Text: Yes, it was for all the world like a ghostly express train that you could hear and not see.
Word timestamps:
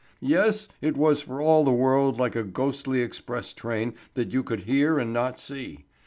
Yes, 0.23 0.67
it 0.81 0.97
was 0.97 1.21
for 1.21 1.39
all 1.43 1.63
the 1.63 1.69
world 1.71 2.17
like 2.17 2.35
a 2.35 2.41
ghostly 2.43 3.01
express 3.01 3.53
train 3.53 3.93
that 4.15 4.31
you 4.31 4.41
could 4.41 4.61
hear 4.61 4.97
and 4.97 5.13
not 5.13 5.39
see. 5.39 5.85